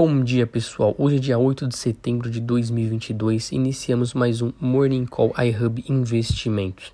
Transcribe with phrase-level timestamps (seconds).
[0.00, 0.94] Bom dia, pessoal.
[0.96, 3.50] Hoje é dia 8 de setembro de 2022.
[3.50, 6.92] Iniciamos mais um Morning Call iHub Investimentos.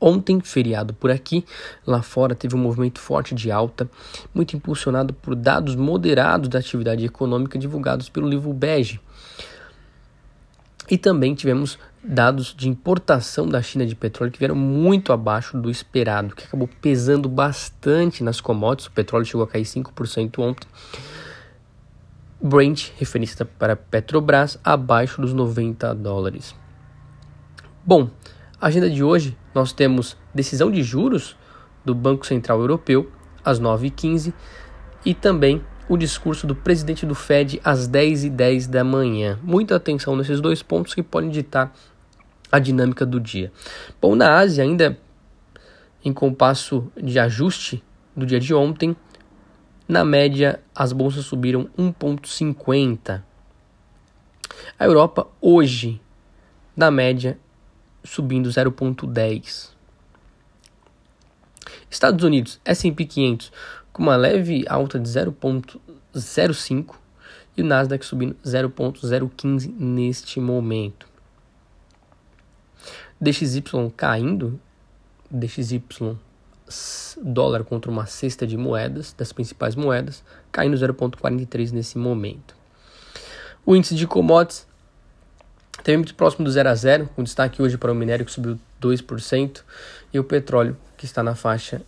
[0.00, 1.44] Ontem, feriado por aqui,
[1.86, 3.88] lá fora teve um movimento forte de alta,
[4.34, 9.00] muito impulsionado por dados moderados da atividade econômica divulgados pelo livro Bege.
[10.90, 15.70] E também tivemos dados de importação da China de petróleo que vieram muito abaixo do
[15.70, 18.88] esperado, que acabou pesando bastante nas commodities.
[18.88, 20.66] O petróleo chegou a cair 5% ontem
[22.42, 26.56] Brent, referência para Petrobras, abaixo dos 90 dólares.
[27.86, 28.10] Bom,
[28.60, 31.36] agenda de hoje nós temos decisão de juros
[31.84, 33.08] do Banco Central Europeu
[33.44, 34.32] às 9h15
[35.04, 39.38] e também o discurso do presidente do Fed às 10h10 10 da manhã.
[39.40, 41.72] Muita atenção nesses dois pontos que podem ditar
[42.50, 43.52] a dinâmica do dia.
[44.00, 44.98] Bom, na Ásia, ainda
[46.04, 47.84] em compasso de ajuste
[48.16, 48.96] do dia de ontem,
[49.88, 53.22] na média, as bolsas subiram 1,50.
[54.78, 56.00] A Europa hoje,
[56.76, 57.38] na média,
[58.04, 59.70] subindo 0,10.
[61.90, 63.52] Estados Unidos, S&P 500
[63.92, 66.94] com uma leve alta de 0,05
[67.56, 71.06] e o Nasdaq subindo 0,015 neste momento.
[73.20, 73.62] DXY
[73.96, 74.58] caindo,
[75.30, 76.16] DXY
[77.22, 82.54] dólar contra uma cesta de moedas, das principais moedas, caindo 0,43 nesse momento.
[83.64, 84.66] O índice de commodities
[85.82, 88.58] teve muito próximo do 0 a 0, com destaque hoje para o minério que subiu
[88.80, 89.62] 2%
[90.12, 91.82] e o petróleo que está na faixa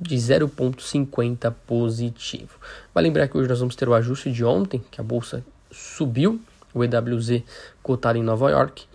[0.00, 2.58] de 0,50 positivo.
[2.94, 6.40] Vai lembrar que hoje nós vamos ter o ajuste de ontem, que a bolsa subiu,
[6.72, 7.42] o EWZ
[7.82, 8.86] cotado em Nova York.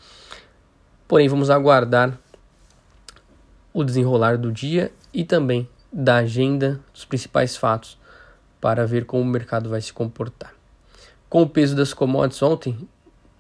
[1.08, 2.18] Porém, vamos aguardar
[3.74, 7.98] o desenrolar do dia e também da agenda dos principais fatos
[8.62, 10.54] para ver como o mercado vai se comportar.
[11.30, 12.88] Com o peso das commodities ontem,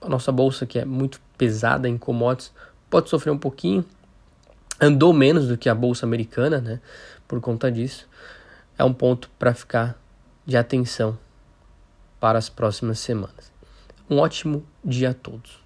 [0.01, 2.51] a nossa bolsa, que é muito pesada em commodities,
[2.89, 3.85] pode sofrer um pouquinho.
[4.81, 6.81] Andou menos do que a bolsa americana, né?
[7.27, 8.07] Por conta disso,
[8.77, 9.97] é um ponto para ficar
[10.45, 11.17] de atenção
[12.19, 13.51] para as próximas semanas.
[14.09, 15.62] Um ótimo dia a todos.